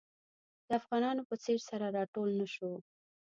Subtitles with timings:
[0.67, 2.71] د افغانانو په څېر سره راټول نه شو.